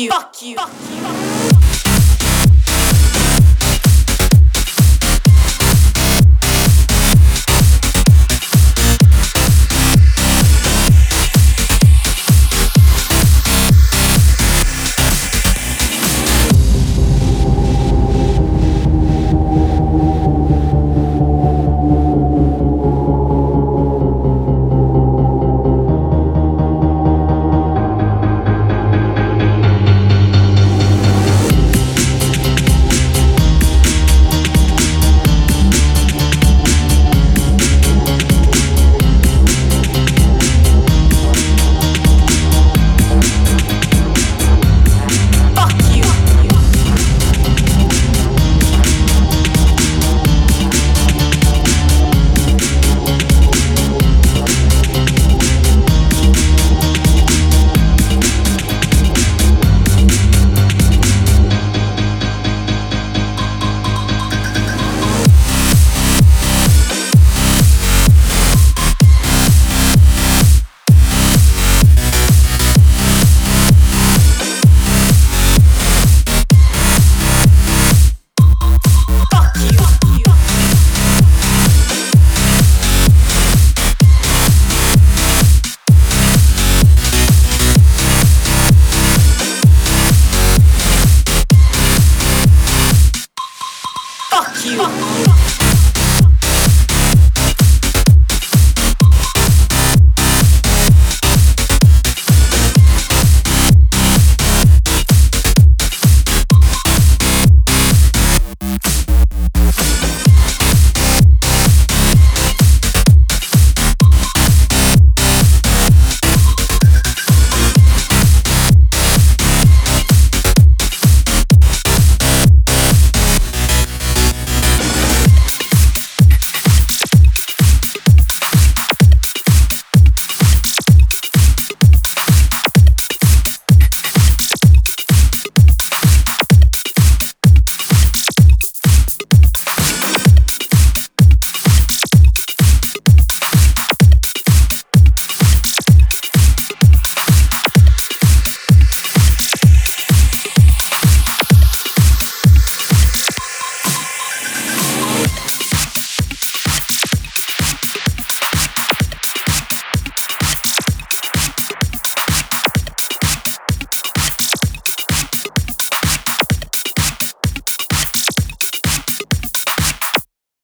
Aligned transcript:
you. 0.00 0.10
Fuck 0.10 0.42
you. 0.42 0.56
Fuck 0.56 0.70
you. 0.90 1.19
Fuck 94.40 94.64
you! 94.64 95.39